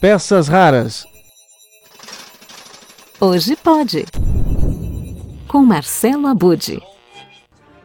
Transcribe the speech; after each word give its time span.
Peças 0.00 0.46
raras. 0.46 1.04
Hoje 3.20 3.56
pode. 3.56 4.04
Com 5.48 5.64
Marcelo 5.64 6.28
Abude. 6.28 6.80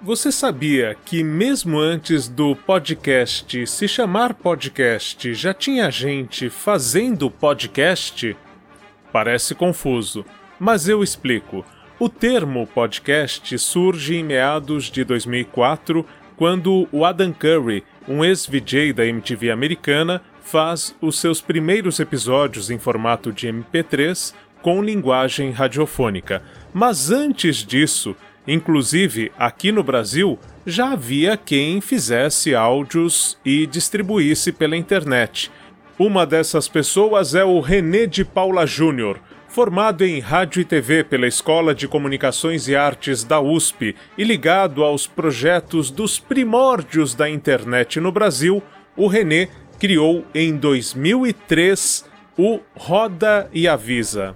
Você 0.00 0.30
sabia 0.30 0.96
que, 1.04 1.24
mesmo 1.24 1.80
antes 1.80 2.28
do 2.28 2.54
podcast 2.54 3.66
se 3.66 3.88
chamar 3.88 4.34
podcast, 4.34 5.34
já 5.34 5.52
tinha 5.52 5.90
gente 5.90 6.48
fazendo 6.48 7.28
podcast? 7.28 8.36
Parece 9.12 9.52
confuso, 9.56 10.24
mas 10.60 10.88
eu 10.88 11.02
explico. 11.02 11.64
O 11.98 12.08
termo 12.08 12.68
podcast 12.68 13.58
surge 13.58 14.14
em 14.14 14.22
meados 14.22 14.92
de 14.92 15.02
2004, 15.02 16.06
quando 16.36 16.86
o 16.92 17.04
Adam 17.04 17.32
Curry, 17.32 17.82
um 18.06 18.24
ex-VJ 18.24 18.92
da 18.92 19.04
MTV 19.04 19.50
americana, 19.50 20.22
faz 20.46 20.94
os 21.00 21.18
seus 21.18 21.40
primeiros 21.40 21.98
episódios 21.98 22.70
em 22.70 22.78
formato 22.78 23.32
de 23.32 23.48
MP3 23.48 24.32
com 24.62 24.80
linguagem 24.82 25.50
radiofônica. 25.50 26.40
Mas 26.72 27.10
antes 27.10 27.64
disso, 27.64 28.14
inclusive 28.46 29.32
aqui 29.36 29.72
no 29.72 29.82
Brasil, 29.82 30.38
já 30.64 30.92
havia 30.92 31.36
quem 31.36 31.80
fizesse 31.80 32.54
áudios 32.54 33.36
e 33.44 33.66
distribuísse 33.66 34.52
pela 34.52 34.76
internet. 34.76 35.50
Uma 35.98 36.24
dessas 36.24 36.68
pessoas 36.68 37.34
é 37.34 37.44
o 37.44 37.58
René 37.58 38.06
de 38.06 38.24
Paula 38.24 38.66
Júnior, 38.66 39.18
formado 39.48 40.04
em 40.04 40.20
rádio 40.20 40.60
e 40.60 40.64
TV 40.64 41.02
pela 41.02 41.26
Escola 41.26 41.74
de 41.74 41.88
Comunicações 41.88 42.68
e 42.68 42.76
Artes 42.76 43.24
da 43.24 43.40
USP 43.40 43.96
e 44.16 44.22
ligado 44.22 44.84
aos 44.84 45.06
projetos 45.06 45.90
dos 45.90 46.20
primórdios 46.20 47.14
da 47.14 47.28
internet 47.28 47.98
no 47.98 48.12
Brasil, 48.12 48.62
o 48.96 49.06
René 49.06 49.48
criou 49.78 50.24
em 50.34 50.56
2003 50.56 52.04
o 52.38 52.60
Roda 52.74 53.48
e 53.52 53.68
Avisa. 53.68 54.34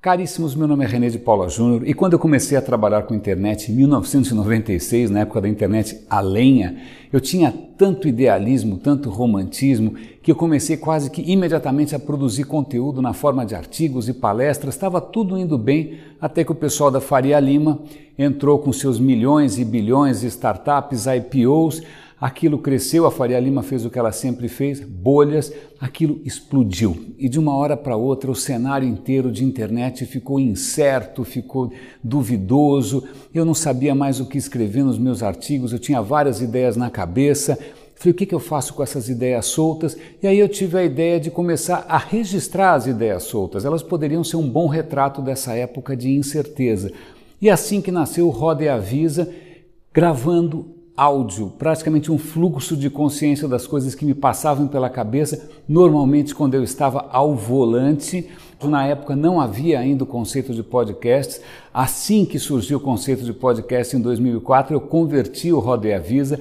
Caríssimos, 0.00 0.54
meu 0.54 0.68
nome 0.68 0.84
é 0.84 0.86
René 0.86 1.08
de 1.08 1.18
Paula 1.18 1.48
Júnior 1.48 1.82
e 1.84 1.92
quando 1.92 2.12
eu 2.12 2.18
comecei 2.20 2.56
a 2.56 2.62
trabalhar 2.62 3.02
com 3.02 3.14
internet 3.14 3.72
em 3.72 3.74
1996, 3.74 5.10
na 5.10 5.20
época 5.20 5.40
da 5.40 5.48
internet 5.48 6.00
a 6.08 6.20
lenha, 6.20 6.76
eu 7.12 7.20
tinha 7.20 7.52
tanto 7.76 8.06
idealismo, 8.06 8.76
tanto 8.76 9.10
romantismo, 9.10 9.94
que 10.22 10.30
eu 10.30 10.36
comecei 10.36 10.76
quase 10.76 11.10
que 11.10 11.22
imediatamente 11.22 11.92
a 11.96 11.98
produzir 11.98 12.44
conteúdo 12.44 13.02
na 13.02 13.12
forma 13.12 13.44
de 13.44 13.56
artigos 13.56 14.08
e 14.08 14.14
palestras, 14.14 14.74
estava 14.74 15.00
tudo 15.00 15.36
indo 15.36 15.58
bem, 15.58 15.98
até 16.20 16.44
que 16.44 16.52
o 16.52 16.54
pessoal 16.54 16.90
da 16.90 17.00
Faria 17.00 17.40
Lima 17.40 17.80
entrou 18.16 18.60
com 18.60 18.72
seus 18.72 19.00
milhões 19.00 19.58
e 19.58 19.64
bilhões 19.64 20.20
de 20.20 20.28
startups, 20.28 21.06
IPOs, 21.06 21.82
aquilo 22.20 22.58
cresceu, 22.58 23.06
a 23.06 23.10
Faria 23.10 23.38
Lima 23.38 23.62
fez 23.62 23.84
o 23.84 23.90
que 23.90 23.98
ela 23.98 24.10
sempre 24.10 24.48
fez, 24.48 24.80
bolhas, 24.80 25.52
aquilo 25.78 26.20
explodiu. 26.24 27.14
E 27.18 27.28
de 27.28 27.38
uma 27.38 27.54
hora 27.54 27.76
para 27.76 27.96
outra 27.96 28.30
o 28.30 28.34
cenário 28.34 28.88
inteiro 28.88 29.30
de 29.30 29.44
internet 29.44 30.06
ficou 30.06 30.40
incerto, 30.40 31.24
ficou 31.24 31.70
duvidoso, 32.02 33.04
eu 33.34 33.44
não 33.44 33.54
sabia 33.54 33.94
mais 33.94 34.18
o 34.18 34.26
que 34.26 34.38
escrever 34.38 34.84
nos 34.84 34.98
meus 34.98 35.22
artigos, 35.22 35.72
eu 35.72 35.78
tinha 35.78 36.00
várias 36.00 36.40
ideias 36.40 36.76
na 36.76 36.90
cabeça. 36.90 37.58
Falei, 37.94 38.12
o 38.12 38.14
que, 38.14 38.26
que 38.26 38.34
eu 38.34 38.40
faço 38.40 38.74
com 38.74 38.82
essas 38.82 39.08
ideias 39.08 39.46
soltas? 39.46 39.96
E 40.22 40.26
aí 40.26 40.38
eu 40.38 40.48
tive 40.48 40.78
a 40.78 40.84
ideia 40.84 41.18
de 41.18 41.30
começar 41.30 41.86
a 41.88 41.96
registrar 41.96 42.74
as 42.74 42.86
ideias 42.86 43.22
soltas. 43.22 43.64
Elas 43.64 43.82
poderiam 43.82 44.22
ser 44.22 44.36
um 44.36 44.48
bom 44.48 44.66
retrato 44.66 45.22
dessa 45.22 45.54
época 45.54 45.96
de 45.96 46.10
incerteza. 46.10 46.92
E 47.40 47.48
assim 47.48 47.80
que 47.80 47.90
nasceu 47.90 48.26
o 48.26 48.30
Roda 48.30 48.64
e 48.64 48.68
Avisa, 48.68 49.32
gravando 49.94 50.75
áudio, 50.96 51.52
praticamente 51.58 52.10
um 52.10 52.16
fluxo 52.16 52.76
de 52.76 52.88
consciência 52.88 53.46
das 53.46 53.66
coisas 53.66 53.94
que 53.94 54.04
me 54.04 54.14
passavam 54.14 54.66
pela 54.66 54.88
cabeça, 54.88 55.48
normalmente 55.68 56.34
quando 56.34 56.54
eu 56.54 56.62
estava 56.62 57.06
ao 57.10 57.34
volante. 57.34 58.28
Na 58.64 58.86
época 58.86 59.14
não 59.14 59.38
havia 59.38 59.78
ainda 59.78 60.04
o 60.04 60.06
conceito 60.06 60.54
de 60.54 60.62
podcast. 60.62 61.40
Assim 61.74 62.24
que 62.24 62.38
surgiu 62.38 62.78
o 62.78 62.80
conceito 62.80 63.22
de 63.22 63.32
podcast 63.32 63.94
em 63.94 64.00
2004, 64.00 64.74
eu 64.74 64.80
converti 64.80 65.52
o 65.52 65.58
Roda 65.58 65.88
e 65.88 65.92
Avisa 65.92 66.40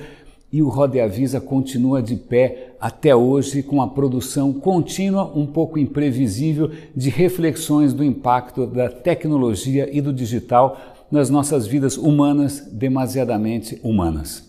e 0.56 0.62
o 0.62 0.70
Roda 0.70 0.96
e 0.96 1.02
Avisa 1.02 1.42
continua 1.42 2.02
de 2.02 2.16
pé 2.16 2.76
até 2.80 3.14
hoje 3.14 3.62
com 3.62 3.82
a 3.82 3.90
produção 3.90 4.54
contínua, 4.54 5.30
um 5.36 5.46
pouco 5.46 5.78
imprevisível, 5.78 6.72
de 6.96 7.10
reflexões 7.10 7.92
do 7.92 8.02
impacto 8.02 8.66
da 8.66 8.88
tecnologia 8.88 9.90
e 9.92 10.00
do 10.00 10.14
digital 10.14 10.78
nas 11.12 11.30
nossas 11.30 11.68
vidas 11.68 11.98
humanas, 11.98 12.70
demasiadamente 12.72 13.78
humanas. 13.84 14.45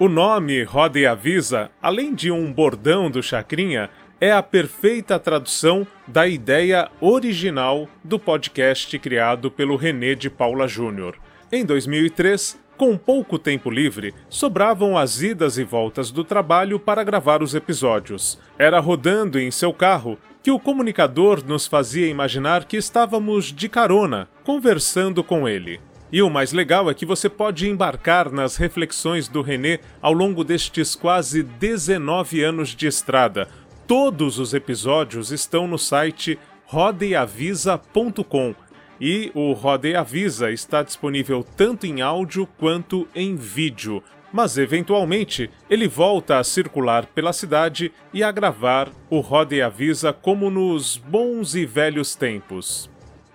O 0.00 0.08
nome 0.08 0.62
Roda 0.62 0.96
e 0.96 1.04
Avisa, 1.04 1.72
além 1.82 2.14
de 2.14 2.30
um 2.30 2.52
bordão 2.52 3.10
do 3.10 3.20
Chacrinha, 3.20 3.90
é 4.20 4.30
a 4.30 4.40
perfeita 4.40 5.18
tradução 5.18 5.84
da 6.06 6.24
ideia 6.24 6.88
original 7.00 7.88
do 8.04 8.16
podcast 8.16 8.96
criado 9.00 9.50
pelo 9.50 9.74
René 9.74 10.14
de 10.14 10.30
Paula 10.30 10.68
Júnior. 10.68 11.16
Em 11.50 11.64
2003, 11.64 12.56
com 12.76 12.96
pouco 12.96 13.40
tempo 13.40 13.72
livre, 13.72 14.14
sobravam 14.28 14.96
as 14.96 15.20
idas 15.20 15.58
e 15.58 15.64
voltas 15.64 16.12
do 16.12 16.22
trabalho 16.22 16.78
para 16.78 17.02
gravar 17.02 17.42
os 17.42 17.56
episódios. 17.56 18.38
Era 18.56 18.78
rodando 18.78 19.36
em 19.36 19.50
seu 19.50 19.72
carro 19.72 20.16
que 20.44 20.52
o 20.52 20.60
comunicador 20.60 21.44
nos 21.44 21.66
fazia 21.66 22.06
imaginar 22.06 22.66
que 22.66 22.76
estávamos 22.76 23.46
de 23.46 23.68
carona, 23.68 24.28
conversando 24.44 25.24
com 25.24 25.48
ele. 25.48 25.80
E 26.10 26.22
o 26.22 26.30
mais 26.30 26.52
legal 26.52 26.90
é 26.90 26.94
que 26.94 27.04
você 27.04 27.28
pode 27.28 27.68
embarcar 27.68 28.32
nas 28.32 28.56
reflexões 28.56 29.28
do 29.28 29.42
René 29.42 29.80
ao 30.00 30.12
longo 30.12 30.42
destes 30.42 30.94
quase 30.94 31.42
19 31.42 32.42
anos 32.42 32.70
de 32.70 32.86
estrada. 32.86 33.46
Todos 33.86 34.38
os 34.38 34.54
episódios 34.54 35.30
estão 35.30 35.66
no 35.66 35.78
site 35.78 36.38
rodeavisa.com 36.64 38.54
e 39.00 39.30
o 39.34 39.52
Rode 39.52 39.94
Avisa 39.94 40.50
está 40.50 40.82
disponível 40.82 41.44
tanto 41.56 41.86
em 41.86 42.00
áudio 42.00 42.48
quanto 42.58 43.06
em 43.14 43.36
vídeo. 43.36 44.02
Mas 44.32 44.58
eventualmente 44.58 45.50
ele 45.70 45.88
volta 45.88 46.38
a 46.38 46.44
circular 46.44 47.06
pela 47.06 47.32
cidade 47.32 47.92
e 48.12 48.22
a 48.22 48.30
gravar 48.30 48.90
o 49.08 49.20
Rode 49.20 49.60
Avisa 49.62 50.12
como 50.12 50.50
nos 50.50 50.96
bons 50.96 51.54
e 51.54 51.64
velhos 51.64 52.14
tempos. 52.14 52.90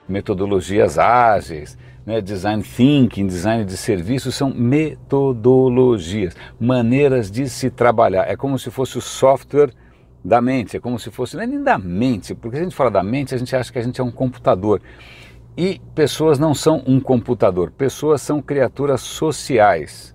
Metodologias 0.08 1.00
ágeis 1.00 1.78
né, 2.06 2.22
design 2.22 2.62
thinking, 2.64 3.28
design 3.28 3.66
de 3.66 3.78
serviços, 3.78 4.36
são 4.36 4.54
metodologias, 4.54 6.36
maneiras 6.60 7.32
de 7.32 7.50
se 7.50 7.70
trabalhar. 7.70 8.30
É 8.30 8.36
como 8.36 8.60
se 8.60 8.70
fosse 8.70 8.98
o 8.98 9.02
software 9.02 9.72
da 10.24 10.42
mente, 10.42 10.78
é 10.78 10.80
como 10.80 10.98
se 10.98 11.12
fosse, 11.12 11.36
não 11.36 11.44
é 11.44 11.48
nem 11.48 11.62
da 11.62 11.78
mente, 11.78 12.34
porque 12.34 12.58
se 12.58 12.62
a 12.62 12.64
gente 12.64 12.76
fala 12.76 12.92
da 12.92 13.04
mente, 13.04 13.36
a 13.36 13.38
gente 13.38 13.56
acha 13.56 13.72
que 13.72 13.80
a 13.80 13.84
gente 13.84 14.00
é 14.00 14.04
um 14.04 14.12
computador. 14.12 14.82
E 15.56 15.80
pessoas 15.94 16.40
não 16.40 16.54
são 16.56 16.82
um 16.88 17.00
computador, 17.00 17.72
pessoas 17.72 18.22
são 18.22 18.42
criaturas 18.42 19.02
sociais. 19.02 20.14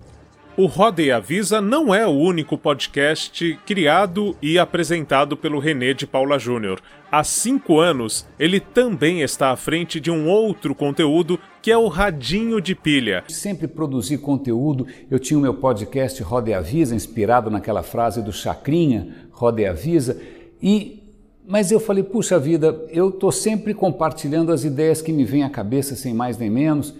O 0.57 0.65
Roda 0.65 1.01
e 1.01 1.09
Avisa 1.09 1.61
não 1.61 1.95
é 1.95 2.05
o 2.05 2.11
único 2.11 2.57
podcast 2.57 3.57
criado 3.65 4.35
e 4.41 4.59
apresentado 4.59 5.37
pelo 5.37 5.57
René 5.57 5.93
de 5.93 6.05
Paula 6.05 6.37
Júnior. 6.37 6.81
Há 7.09 7.23
cinco 7.23 7.79
anos, 7.79 8.27
ele 8.37 8.59
também 8.59 9.21
está 9.21 9.51
à 9.51 9.55
frente 9.55 9.99
de 9.99 10.11
um 10.11 10.27
outro 10.27 10.75
conteúdo 10.75 11.39
que 11.61 11.71
é 11.71 11.77
o 11.77 11.87
Radinho 11.87 12.59
de 12.59 12.75
Pilha. 12.75 13.23
Sempre 13.29 13.67
produzi 13.67 14.17
conteúdo. 14.17 14.85
Eu 15.09 15.17
tinha 15.17 15.37
o 15.37 15.41
meu 15.41 15.53
podcast 15.53 16.21
Roda 16.23 16.49
e 16.49 16.53
Avisa, 16.53 16.93
inspirado 16.93 17.49
naquela 17.49 17.83
frase 17.83 18.21
do 18.21 18.33
Chacrinha, 18.33 19.29
Roda 19.31 19.61
e 19.61 19.65
Avisa. 19.65 20.21
E 20.61 20.99
mas 21.47 21.71
eu 21.71 21.79
falei, 21.79 22.03
puxa 22.03 22.37
vida, 22.37 22.85
eu 22.89 23.09
estou 23.09 23.31
sempre 23.31 23.73
compartilhando 23.73 24.51
as 24.51 24.63
ideias 24.63 25.01
que 25.01 25.11
me 25.11 25.23
vêm 25.23 25.41
à 25.41 25.49
cabeça, 25.49 25.95
sem 25.95 26.13
mais 26.13 26.37
nem 26.37 26.47
menos. 26.47 26.93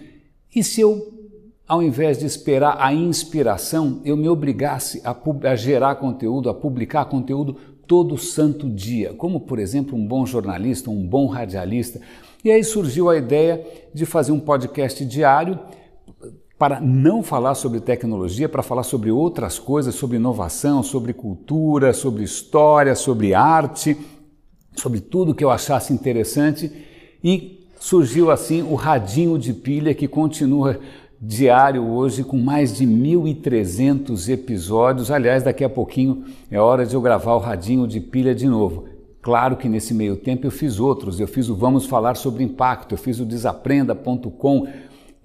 E 0.52 0.64
se 0.64 0.80
eu 0.80 1.19
ao 1.70 1.80
invés 1.80 2.18
de 2.18 2.26
esperar 2.26 2.78
a 2.80 2.92
inspiração, 2.92 4.00
eu 4.04 4.16
me 4.16 4.28
obrigasse 4.28 5.00
a, 5.04 5.16
a, 5.48 5.54
gerar 5.54 5.94
conteúdo, 5.94 6.50
a 6.50 6.54
publicar 6.54 7.04
conteúdo 7.04 7.56
todo 7.86 8.18
santo 8.18 8.68
dia, 8.68 9.14
como 9.14 9.38
por 9.38 9.56
exemplo 9.56 9.96
um 9.96 10.04
bom 10.04 10.26
jornalista, 10.26 10.90
um 10.90 11.06
bom 11.06 11.28
radialista. 11.28 12.00
E 12.44 12.50
aí 12.50 12.64
surgiu 12.64 13.08
a 13.08 13.16
ideia 13.16 13.64
de 13.94 14.04
fazer 14.04 14.32
um 14.32 14.40
podcast 14.40 15.04
diário 15.04 15.60
para 16.58 16.80
não 16.80 17.22
falar 17.22 17.54
sobre 17.54 17.78
tecnologia, 17.78 18.48
para 18.48 18.64
falar 18.64 18.82
sobre 18.82 19.12
outras 19.12 19.56
coisas, 19.60 19.94
sobre 19.94 20.16
inovação, 20.16 20.82
sobre 20.82 21.12
cultura, 21.12 21.92
sobre 21.92 22.24
história, 22.24 22.96
sobre 22.96 23.32
arte, 23.32 23.96
sobre 24.74 24.98
tudo 24.98 25.36
que 25.36 25.44
eu 25.44 25.52
achasse 25.52 25.92
interessante. 25.92 26.68
E 27.22 27.60
surgiu 27.78 28.30
assim 28.30 28.60
o 28.60 28.74
radinho 28.74 29.38
de 29.38 29.54
pilha 29.54 29.94
que 29.94 30.06
continua 30.06 30.80
diário 31.20 31.86
hoje 31.86 32.24
com 32.24 32.38
mais 32.38 32.74
de 32.74 32.86
1.300 32.86 34.30
episódios. 34.30 35.10
Aliás, 35.10 35.42
daqui 35.42 35.62
a 35.62 35.68
pouquinho 35.68 36.24
é 36.50 36.58
hora 36.58 36.86
de 36.86 36.94
eu 36.94 37.00
gravar 37.00 37.34
o 37.34 37.38
radinho 37.38 37.86
de 37.86 38.00
pilha 38.00 38.34
de 38.34 38.48
novo. 38.48 38.88
Claro 39.20 39.56
que 39.56 39.68
nesse 39.68 39.92
meio 39.92 40.16
tempo 40.16 40.46
eu 40.46 40.50
fiz 40.50 40.80
outros, 40.80 41.20
eu 41.20 41.28
fiz 41.28 41.50
o 41.50 41.54
Vamos 41.54 41.84
Falar 41.84 42.16
sobre 42.16 42.42
Impacto, 42.42 42.94
eu 42.94 42.98
fiz 42.98 43.20
o 43.20 43.26
Desaprenda.com, 43.26 44.66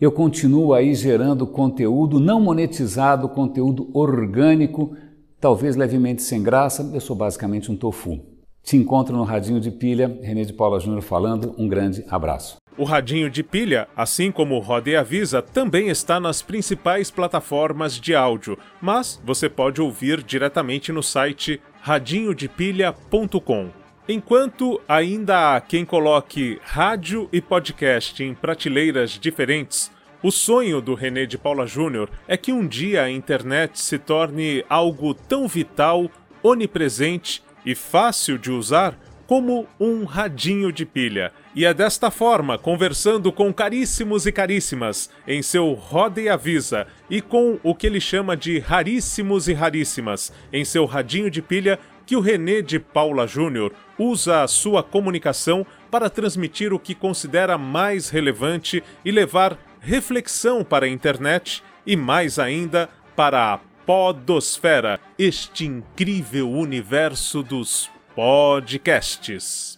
eu 0.02 0.12
continuo 0.12 0.74
aí 0.74 0.94
gerando 0.94 1.48
conteúdo 1.48 2.20
não 2.20 2.42
monetizado, 2.42 3.30
conteúdo 3.30 3.90
orgânico, 3.94 4.98
talvez 5.40 5.78
levemente 5.78 6.24
sem 6.24 6.44
graça, 6.44 6.92
eu 6.94 7.00
sou 7.00 7.16
basicamente 7.16 7.72
um 7.72 7.76
tofu. 7.78 8.35
Te 8.66 8.76
encontro 8.76 9.16
no 9.16 9.24
Radinho 9.24 9.60
de 9.60 9.70
Pilha, 9.70 10.20
René 10.24 10.44
de 10.44 10.52
Paula 10.52 10.80
Júnior 10.80 11.04
falando. 11.04 11.54
Um 11.56 11.68
grande 11.68 12.04
abraço. 12.10 12.58
O 12.76 12.84
Radinho 12.84 13.30
de 13.30 13.44
Pilha, 13.44 13.88
assim 13.96 14.32
como 14.32 14.56
o 14.56 14.60
Roda 14.60 14.90
e 14.90 14.96
Avisa, 14.96 15.40
também 15.40 15.88
está 15.90 16.20
nas 16.20 16.42
principais 16.42 17.12
plataformas 17.12 18.00
de 18.00 18.16
áudio, 18.16 18.58
mas 18.82 19.22
você 19.24 19.48
pode 19.48 19.80
ouvir 19.80 20.24
diretamente 20.24 20.92
no 20.92 21.04
site 21.04 21.62
radinhodepilha.com. 21.82 23.70
Enquanto 24.10 24.82
ainda 24.88 25.56
há 25.56 25.62
quem 25.62 25.86
coloque 25.86 26.60
rádio 26.64 27.30
e 27.32 27.40
podcast 27.40 28.24
em 28.24 28.34
prateleiras 28.34 29.12
diferentes, 29.12 29.92
o 30.24 30.32
sonho 30.32 30.82
do 30.82 30.96
René 30.96 31.28
de 31.28 31.38
Paula 31.38 31.68
Júnior 31.68 32.10
é 32.28 32.36
que 32.36 32.52
um 32.52 32.68
dia 32.68 33.04
a 33.04 33.12
internet 33.12 33.80
se 33.80 34.00
torne 34.00 34.66
algo 34.68 35.14
tão 35.14 35.48
vital, 35.48 36.10
onipresente 36.42 37.46
e 37.66 37.74
fácil 37.74 38.38
de 38.38 38.52
usar 38.52 38.98
como 39.28 39.68
um 39.80 40.04
radinho 40.04 40.72
de 40.72 40.86
pilha. 40.86 41.32
E 41.56 41.66
é 41.66 41.74
desta 41.74 42.12
forma, 42.12 42.58
conversando 42.58 43.32
com 43.32 43.52
caríssimos 43.54 44.26
e 44.26 44.32
caríssimas 44.32 45.10
em 45.28 45.42
seu 45.42 45.74
Roda 45.74 46.22
e 46.22 46.30
Avisa 46.30 46.88
e 47.10 47.22
com 47.22 47.60
o 47.64 47.74
que 47.74 47.88
ele 47.88 48.00
chama 48.00 48.38
de 48.38 48.60
raríssimos 48.60 49.48
e 49.48 49.54
raríssimas 49.54 50.32
em 50.54 50.64
seu 50.64 50.86
radinho 50.86 51.30
de 51.30 51.42
pilha, 51.42 51.80
que 52.06 52.16
o 52.16 52.20
René 52.20 52.62
de 52.62 52.78
Paula 52.78 53.26
Júnior 53.26 53.74
usa 53.98 54.44
a 54.44 54.48
sua 54.48 54.84
comunicação 54.84 55.66
para 55.90 56.10
transmitir 56.10 56.72
o 56.72 56.80
que 56.80 56.94
considera 56.94 57.58
mais 57.58 58.10
relevante 58.10 58.84
e 59.04 59.12
levar 59.12 59.58
reflexão 59.80 60.64
para 60.64 60.86
a 60.86 60.90
internet 60.90 61.64
e 61.86 61.96
mais 61.96 62.38
ainda 62.38 62.90
para 63.16 63.54
a 63.54 63.60
Podosfera, 63.86 65.00
este 65.18 65.66
incrível 65.66 66.44
universo 66.44 67.44
dos 67.44 67.88
podcasts. 68.16 69.75